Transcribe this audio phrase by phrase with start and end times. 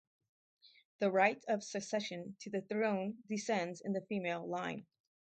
[0.97, 4.87] The right of succession to the throne descends in the female line.